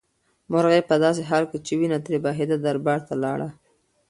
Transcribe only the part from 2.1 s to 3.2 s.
بهېده دربار ته